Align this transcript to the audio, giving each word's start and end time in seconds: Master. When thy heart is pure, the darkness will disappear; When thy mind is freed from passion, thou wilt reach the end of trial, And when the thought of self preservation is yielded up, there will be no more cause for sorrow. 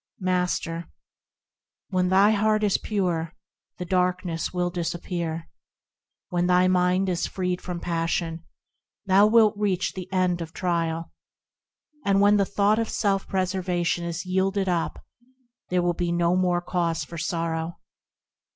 Master. 0.19 0.89
When 1.91 2.09
thy 2.09 2.31
heart 2.31 2.63
is 2.63 2.79
pure, 2.79 3.35
the 3.77 3.85
darkness 3.85 4.51
will 4.51 4.71
disappear; 4.71 5.47
When 6.29 6.47
thy 6.47 6.67
mind 6.67 7.07
is 7.07 7.27
freed 7.27 7.61
from 7.61 7.79
passion, 7.79 8.43
thou 9.05 9.27
wilt 9.27 9.55
reach 9.55 9.93
the 9.93 10.11
end 10.11 10.41
of 10.41 10.53
trial, 10.53 11.11
And 12.03 12.19
when 12.19 12.37
the 12.37 12.45
thought 12.45 12.79
of 12.79 12.89
self 12.89 13.27
preservation 13.27 14.03
is 14.03 14.25
yielded 14.25 14.67
up, 14.67 15.05
there 15.69 15.83
will 15.83 15.93
be 15.93 16.11
no 16.11 16.35
more 16.35 16.61
cause 16.61 17.05
for 17.05 17.19
sorrow. 17.19 17.77